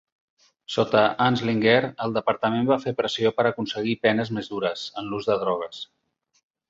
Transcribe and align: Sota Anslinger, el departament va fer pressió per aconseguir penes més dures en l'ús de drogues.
Sota 0.75 1.01
Anslinger, 1.25 1.75
el 2.05 2.15
departament 2.15 2.71
va 2.71 2.79
fer 2.85 2.93
pressió 3.01 3.33
per 3.41 3.45
aconseguir 3.51 3.95
penes 4.07 4.33
més 4.39 4.51
dures 4.55 4.87
en 5.03 5.13
l'ús 5.13 5.29
de 5.31 5.37
drogues. 5.45 5.85